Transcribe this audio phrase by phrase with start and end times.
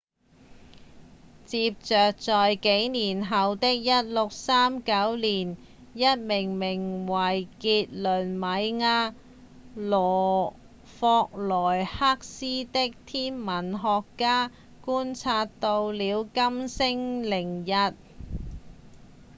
[1.45, 5.57] 接著在幾年後的1639年
[5.93, 9.13] 一名名為傑雷米亞·
[10.99, 14.49] 霍羅克斯的天文學家
[14.83, 17.95] 觀察到了金星凌日